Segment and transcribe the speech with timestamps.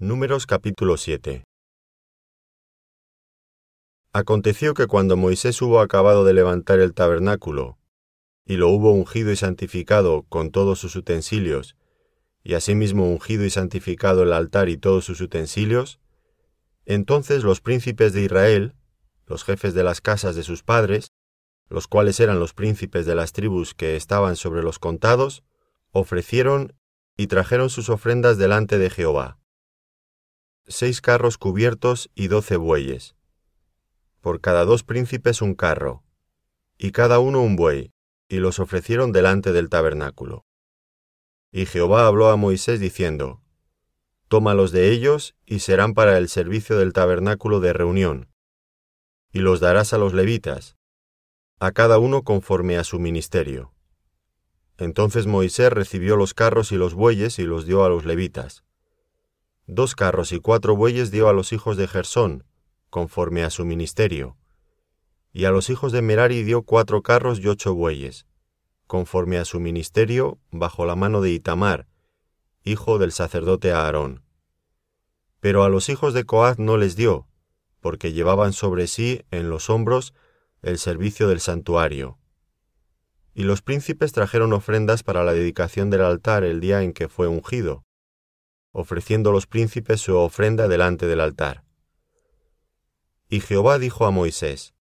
[0.00, 1.42] Números capítulo 7
[4.12, 7.78] Aconteció que cuando Moisés hubo acabado de levantar el tabernáculo,
[8.44, 11.74] y lo hubo ungido y santificado con todos sus utensilios,
[12.44, 15.98] y asimismo ungido y santificado el altar y todos sus utensilios,
[16.86, 18.76] entonces los príncipes de Israel,
[19.26, 21.08] los jefes de las casas de sus padres,
[21.68, 25.42] los cuales eran los príncipes de las tribus que estaban sobre los contados,
[25.90, 26.76] ofrecieron
[27.16, 29.38] y trajeron sus ofrendas delante de Jehová.
[30.70, 33.16] Seis carros cubiertos y doce bueyes.
[34.20, 36.04] Por cada dos príncipes un carro,
[36.76, 37.94] y cada uno un buey,
[38.28, 40.44] y los ofrecieron delante del tabernáculo.
[41.50, 43.40] Y Jehová habló a Moisés diciendo,
[44.28, 48.28] Tómalos de ellos y serán para el servicio del tabernáculo de reunión,
[49.32, 50.76] y los darás a los levitas,
[51.60, 53.72] a cada uno conforme a su ministerio.
[54.76, 58.64] Entonces Moisés recibió los carros y los bueyes y los dio a los levitas.
[59.70, 62.42] Dos carros y cuatro bueyes dio a los hijos de Gersón,
[62.88, 64.38] conforme a su ministerio.
[65.30, 68.26] Y a los hijos de Merari dio cuatro carros y ocho bueyes,
[68.86, 71.86] conforme a su ministerio, bajo la mano de Itamar,
[72.64, 74.24] hijo del sacerdote Aarón.
[75.38, 77.28] Pero a los hijos de Coaz no les dio,
[77.80, 80.14] porque llevaban sobre sí en los hombros
[80.62, 82.18] el servicio del santuario.
[83.34, 87.28] Y los príncipes trajeron ofrendas para la dedicación del altar el día en que fue
[87.28, 87.84] ungido,
[88.72, 91.64] ofreciendo los príncipes su ofrenda delante del altar.
[93.28, 94.74] Y Jehová dijo a Moisés,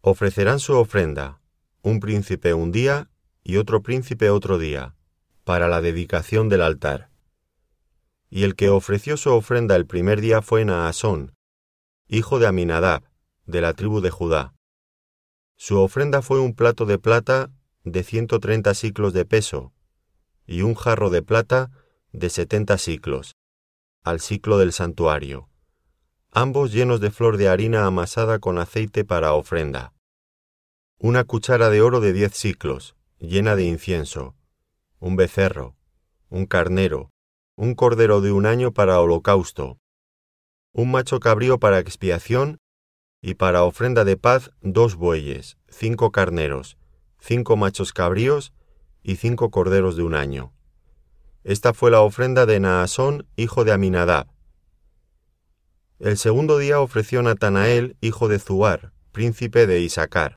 [0.00, 1.40] Ofrecerán su ofrenda,
[1.82, 3.10] un príncipe un día
[3.42, 4.94] y otro príncipe otro día,
[5.44, 7.10] para la dedicación del altar.
[8.30, 11.34] Y el que ofreció su ofrenda el primer día fue Naasón,
[12.08, 13.04] hijo de Aminadab,
[13.46, 14.54] de la tribu de Judá.
[15.56, 17.50] Su ofrenda fue un plato de plata
[17.84, 19.72] de ciento treinta siclos de peso,
[20.46, 21.70] y un jarro de plata
[22.12, 23.36] de setenta siclos,
[24.02, 25.48] al ciclo del santuario,
[26.30, 29.92] ambos llenos de flor de harina amasada con aceite para ofrenda.
[30.98, 34.34] Una cuchara de oro de diez siclos, llena de incienso,
[34.98, 35.76] un becerro,
[36.28, 37.10] un carnero,
[37.56, 39.78] un cordero de un año para holocausto,
[40.72, 42.58] un macho cabrío para expiación
[43.20, 46.78] y para ofrenda de paz dos bueyes, cinco carneros,
[47.18, 48.52] cinco machos cabríos
[49.02, 50.52] y cinco corderos de un año.
[51.44, 54.26] Esta fue la ofrenda de Naasón, hijo de Aminadab.
[55.98, 60.36] El segundo día ofreció Natanael, hijo de Zuar, príncipe de Isaacar.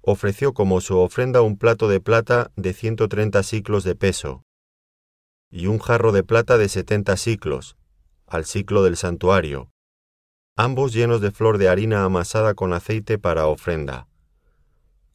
[0.00, 4.42] Ofreció como su ofrenda un plato de plata de ciento treinta siclos de peso,
[5.50, 7.76] y un jarro de plata de setenta siclos,
[8.26, 9.70] al ciclo del santuario,
[10.56, 14.08] ambos llenos de flor de harina amasada con aceite para ofrenda,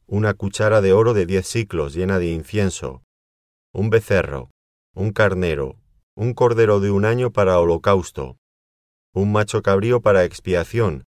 [0.06, 3.02] una cuchara de oro de diez siclos llena de incienso,
[3.72, 4.50] un becerro,
[4.94, 5.78] un carnero,
[6.14, 8.36] un cordero de un año para holocausto,
[9.14, 11.04] un macho cabrío para expiación,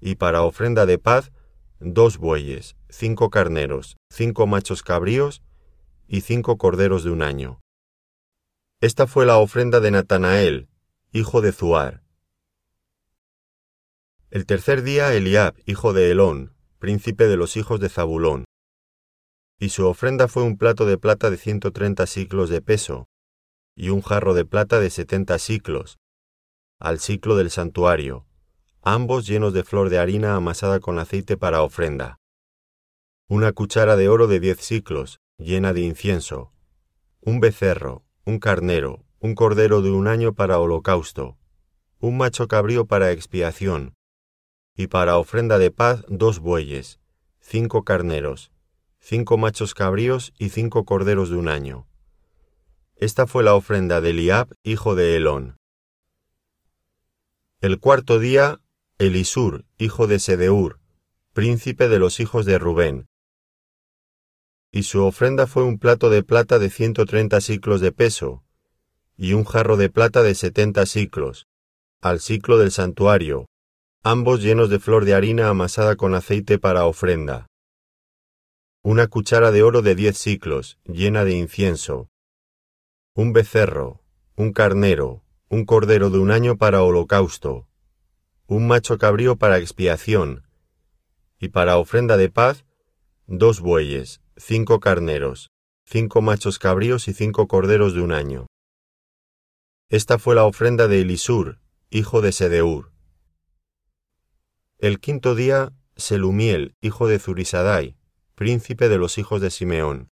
[0.00, 1.32] y para ofrenda de paz,
[1.78, 5.42] dos bueyes, cinco carneros, cinco machos cabríos
[6.06, 7.60] y cinco corderos de un año.
[8.80, 10.68] Esta fue la ofrenda de Natanael,
[11.12, 12.02] hijo de Zuar,
[14.32, 18.44] el tercer día Eliab, hijo de Elón, príncipe de los hijos de Zabulón.
[19.62, 23.08] Y su ofrenda fue un plato de plata de ciento treinta siclos de peso,
[23.76, 25.98] y un jarro de plata de setenta siclos,
[26.78, 28.26] al ciclo del santuario,
[28.80, 32.16] ambos llenos de flor de harina amasada con aceite para ofrenda.
[33.28, 36.54] Una cuchara de oro de diez siclos, llena de incienso,
[37.20, 41.36] un becerro, un carnero, un cordero de un año para holocausto,
[41.98, 43.92] un macho cabrío para expiación,
[44.74, 46.98] y para ofrenda de paz dos bueyes,
[47.40, 48.50] cinco carneros,
[49.00, 51.86] cinco machos cabríos y cinco corderos de un año.
[52.96, 55.56] Esta fue la ofrenda de Eliab, hijo de Elón.
[57.60, 58.60] El cuarto día,
[58.98, 60.78] Elisur, hijo de Sedeur,
[61.32, 63.08] príncipe de los hijos de Rubén.
[64.70, 68.44] Y su ofrenda fue un plato de plata de ciento treinta siclos de peso,
[69.16, 71.48] y un jarro de plata de setenta siclos,
[72.00, 73.46] al ciclo del santuario,
[74.02, 77.46] ambos llenos de flor de harina amasada con aceite para ofrenda.
[78.82, 82.08] Una cuchara de oro de diez siclos, llena de incienso.
[83.14, 84.00] Un becerro,
[84.36, 87.68] un carnero, un cordero de un año para holocausto.
[88.46, 90.46] Un macho cabrío para expiación.
[91.38, 92.64] Y para ofrenda de paz,
[93.26, 95.50] dos bueyes, cinco carneros,
[95.84, 98.46] cinco machos cabríos y cinco corderos de un año.
[99.90, 101.60] Esta fue la ofrenda de Elisur,
[101.90, 102.92] hijo de Sedeur.
[104.78, 107.99] El quinto día, Selumiel, hijo de Zurisadai,
[108.40, 110.08] príncipe de los hijos de Simeón.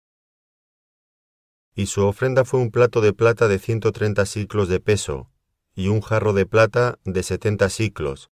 [1.73, 5.31] Y su ofrenda fue un plato de plata de ciento treinta siclos de peso,
[5.75, 8.29] y un jarro de plata de setenta siclos,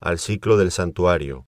[0.00, 1.46] al ciclo del santuario,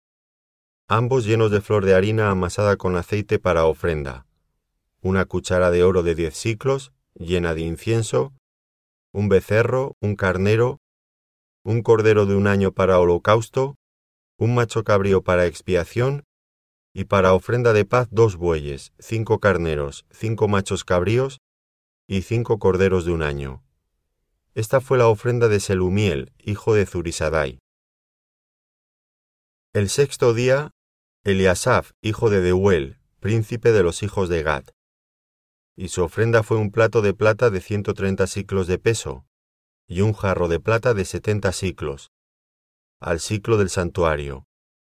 [0.86, 4.24] ambos llenos de flor de harina amasada con aceite para ofrenda,
[5.02, 8.32] una cuchara de oro de diez siclos, llena de incienso,
[9.12, 10.78] un becerro, un carnero,
[11.64, 13.74] un cordero de un año para holocausto,
[14.38, 16.22] un macho cabrío para expiación,
[17.00, 21.40] y para ofrenda de paz dos bueyes, cinco carneros, cinco machos cabríos
[22.06, 23.64] y cinco corderos de un año.
[24.54, 27.58] Esta fue la ofrenda de Selumiel, hijo de Zurisadai.
[29.72, 30.72] El sexto día,
[31.24, 34.64] Eliasaf, hijo de Deuel, príncipe de los hijos de Gad.
[35.76, 39.24] Y su ofrenda fue un plato de plata de ciento treinta siclos de peso,
[39.88, 42.10] y un jarro de plata de setenta siclos,
[43.00, 44.44] al ciclo del santuario,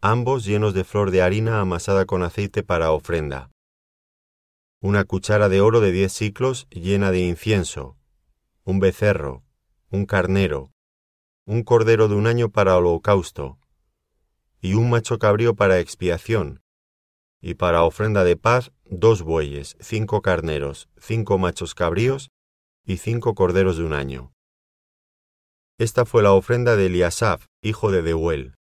[0.04, 3.52] ambos llenos de flor de harina amasada con aceite para ofrenda.
[4.80, 7.96] Una cuchara de oro de diez siclos llena de incienso,
[8.64, 9.44] un becerro,
[9.90, 10.72] un carnero,
[11.46, 13.60] un cordero de un año para holocausto,
[14.60, 16.62] y un macho cabrío para expiación,
[17.40, 22.32] y para ofrenda de paz dos bueyes, cinco carneros, cinco machos cabríos
[22.84, 24.32] y cinco corderos de un año.
[25.78, 28.56] Esta fue la ofrenda de Eliasaf, hijo de Deuel.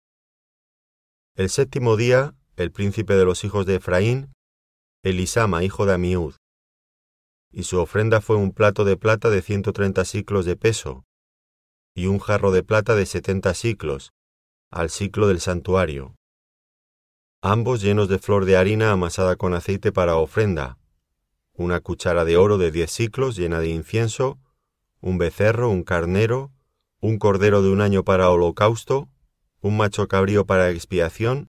[1.35, 4.33] El séptimo día, el príncipe de los hijos de Efraín,
[5.01, 6.35] Elisama, hijo de Amiud.
[7.51, 11.05] Y su ofrenda fue un plato de plata de ciento treinta siclos de peso,
[11.95, 14.11] y un jarro de plata de setenta siclos,
[14.69, 16.15] al ciclo del santuario,
[17.41, 20.79] ambos llenos de flor de harina amasada con aceite para ofrenda,
[21.53, 24.37] una cuchara de oro de diez siclos llena de incienso,
[24.99, 26.51] un becerro, un carnero,
[26.99, 29.07] un cordero de un año para holocausto,
[29.61, 31.47] un macho cabrío para expiación,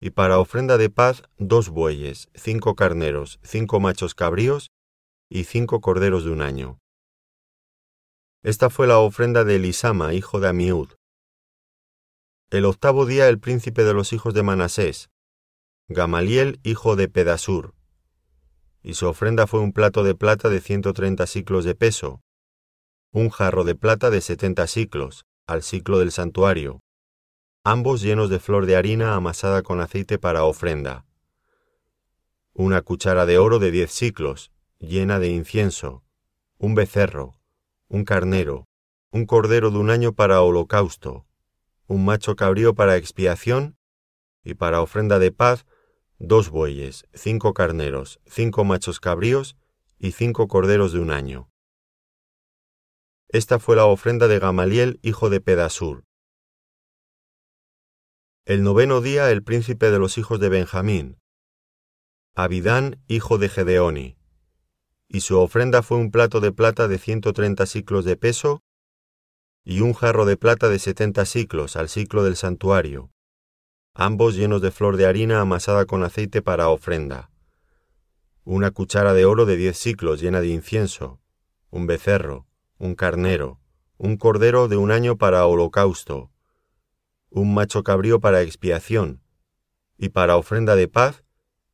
[0.00, 4.70] y para ofrenda de paz dos bueyes, cinco carneros, cinco machos cabríos
[5.30, 6.78] y cinco corderos de un año.
[8.42, 10.90] Esta fue la ofrenda de Elisama, hijo de Amiud.
[12.50, 15.08] El octavo día el príncipe de los hijos de Manasés,
[15.88, 17.74] Gamaliel, hijo de Pedasur.
[18.82, 22.20] Y su ofrenda fue un plato de plata de ciento treinta siclos de peso,
[23.12, 26.80] un jarro de plata de setenta siclos, al ciclo del santuario,
[27.66, 31.04] ambos llenos de flor de harina amasada con aceite para ofrenda.
[32.52, 36.04] Una cuchara de oro de diez siclos, llena de incienso,
[36.58, 37.40] un becerro,
[37.88, 38.68] un carnero,
[39.10, 41.26] un cordero de un año para holocausto,
[41.88, 43.76] un macho cabrío para expiación,
[44.44, 45.66] y para ofrenda de paz,
[46.20, 49.56] dos bueyes, cinco carneros, cinco machos cabríos
[49.98, 51.50] y cinco corderos de un año.
[53.28, 56.05] Esta fue la ofrenda de Gamaliel, hijo de Pedasur,
[58.46, 61.18] el noveno día el príncipe de los hijos de Benjamín,
[62.36, 64.18] Abidán, hijo de Gedeoni,
[65.08, 68.62] y su ofrenda fue un plato de plata de ciento treinta siclos de peso
[69.64, 73.10] y un jarro de plata de setenta siclos al ciclo del santuario,
[73.94, 77.32] ambos llenos de flor de harina amasada con aceite para ofrenda,
[78.44, 81.20] una cuchara de oro de diez siclos llena de incienso,
[81.70, 82.46] un becerro,
[82.78, 83.58] un carnero,
[83.96, 86.30] un cordero de un año para holocausto,
[87.30, 89.22] un macho cabrío para expiación,
[89.98, 91.24] y para ofrenda de paz,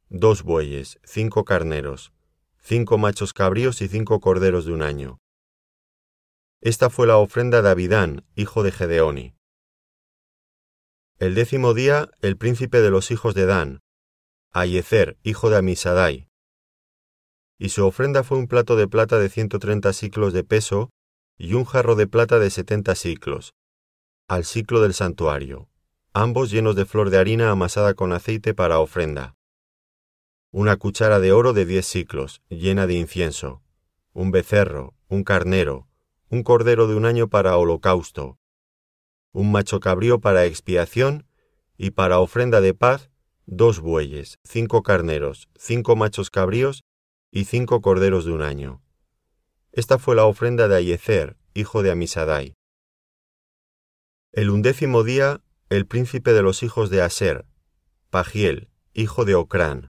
[0.09, 2.13] dos bueyes, cinco carneros,
[2.59, 5.19] cinco machos cabríos y cinco corderos de un año.
[6.61, 9.35] Esta fue la ofrenda de Abidán, hijo de Gedeoni.
[11.19, 13.81] El décimo día, el príncipe de los hijos de Dan,
[14.53, 16.29] Ayezer, hijo de Amisadai.
[17.59, 20.91] Y su ofrenda fue un plato de plata de ciento treinta siclos de peso
[21.37, 23.55] y un jarro de plata de setenta siclos,
[24.29, 25.69] al ciclo del santuario,
[26.13, 29.37] ambos llenos de flor de harina amasada con aceite para ofrenda.
[30.51, 33.63] Una cuchara de oro de diez ciclos, llena de incienso,
[34.13, 35.89] un becerro, un carnero,
[36.29, 38.39] un cordero de un año para holocausto,
[39.33, 41.27] un macho cabrío para expiación
[41.77, 43.11] y para ofrenda de paz,
[43.47, 46.85] dos bueyes, cinco carneros, cinco machos cabríos
[47.31, 48.83] y cinco corderos de un año.
[49.73, 52.55] Esta fue la ofrenda de Ayezer, hijo de Amisadai.
[54.35, 57.45] El undécimo día, el príncipe de los hijos de Aser,
[58.09, 59.89] Pagiel, hijo de Ocrán.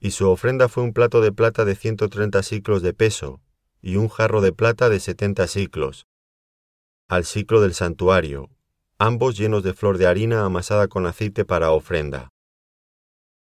[0.00, 3.40] Y su ofrenda fue un plato de plata de ciento treinta siclos de peso,
[3.80, 6.08] y un jarro de plata de setenta siclos,
[7.06, 8.50] al ciclo del santuario,
[8.98, 12.30] ambos llenos de flor de harina amasada con aceite para ofrenda.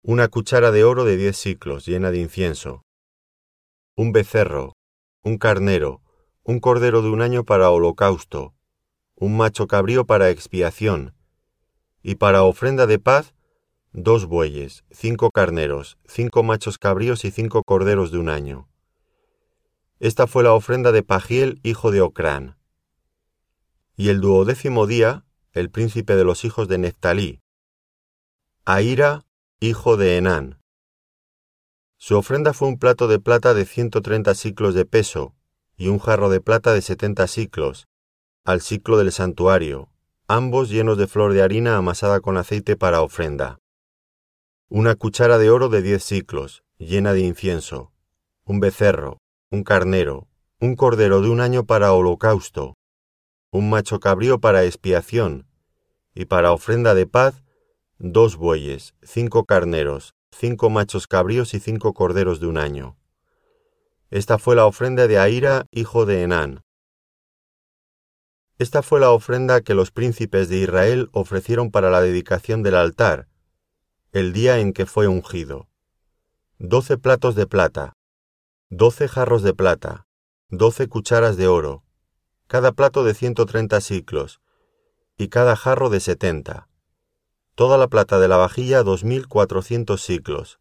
[0.02, 2.82] Una cuchara de oro de diez siclos llena de incienso.
[3.96, 4.74] Un becerro,
[5.22, 6.02] un carnero,
[6.42, 8.54] un cordero de un año para holocausto,
[9.20, 11.14] un macho cabrío para expiación,
[12.02, 13.34] y para ofrenda de paz,
[13.92, 18.66] dos bueyes, cinco carneros, cinco machos cabríos y cinco corderos de un año.
[19.98, 22.56] Esta fue la ofrenda de Pagiel, hijo de Ocrán.
[23.94, 27.42] Y el duodécimo día, el príncipe de los hijos de Neftalí,
[28.64, 29.26] Aira,
[29.60, 30.62] hijo de Enán.
[31.98, 35.34] Su ofrenda fue un plato de plata de ciento treinta siclos de peso,
[35.76, 37.86] y un jarro de plata de setenta siclos,
[38.50, 39.88] al ciclo del santuario,
[40.26, 43.58] ambos llenos de flor de harina amasada con aceite para ofrenda.
[44.68, 47.92] Una cuchara de oro de diez ciclos, llena de incienso,
[48.44, 49.18] un becerro,
[49.50, 50.26] un carnero,
[50.58, 52.74] un cordero de un año para holocausto,
[53.52, 55.46] un macho cabrío para expiación,
[56.12, 57.44] y para ofrenda de paz,
[57.98, 62.96] dos bueyes, cinco carneros, cinco machos cabríos y cinco corderos de un año.
[64.10, 66.62] Esta fue la ofrenda de Aira, hijo de Enán.
[68.60, 73.26] Esta fue la ofrenda que los príncipes de Israel ofrecieron para la dedicación del altar,
[74.12, 75.70] el día en que fue ungido.
[76.58, 77.94] Doce platos de plata,
[78.68, 80.06] doce jarros de plata,
[80.50, 81.84] doce cucharas de oro,
[82.48, 84.42] cada plato de ciento treinta siclos,
[85.16, 86.68] y cada jarro de setenta.
[87.54, 90.60] Toda la plata de la vajilla dos mil cuatrocientos siclos,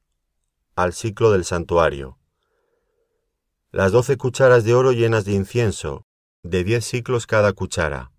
[0.73, 2.17] al ciclo del santuario.
[3.71, 6.05] Las doce cucharas de oro llenas de incienso,
[6.43, 8.13] de diez siclos cada cuchara,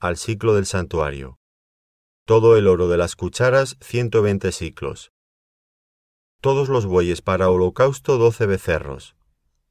[0.00, 1.38] al ciclo del santuario.
[2.24, 5.12] Todo el oro de las cucharas ciento veinte siclos.
[6.40, 9.16] Todos los bueyes para holocausto doce becerros,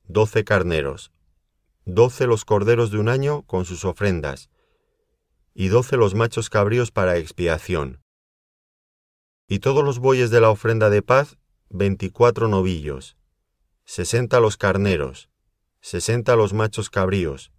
[0.04, 1.12] doce carneros,
[1.86, 4.52] doce los corderos de un año con sus ofrendas,
[5.56, 8.04] y doce los machos cabríos para expiación.
[9.48, 13.18] Y todos los bueyes de la ofrenda de paz, veinticuatro novillos,
[13.86, 15.30] sesenta los carneros,
[15.82, 17.52] sesenta los machos cabríos,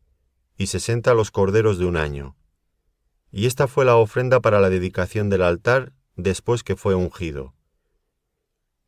[0.57, 2.37] y sesenta los corderos de un año.
[3.31, 7.55] Y esta fue la ofrenda para la dedicación del altar después que fue ungido.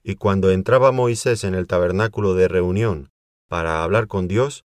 [0.02, 3.10] Y cuando entraba Moisés en el tabernáculo de reunión
[3.48, 4.64] para hablar con Dios,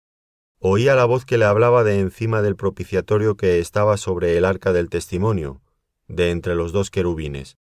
[0.58, 4.72] oía la voz que le hablaba de encima del propiciatorio que estaba sobre el arca
[4.72, 5.60] del testimonio,
[6.08, 7.58] de entre los dos querubines,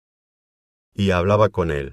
[0.93, 1.91] y hablaba con él.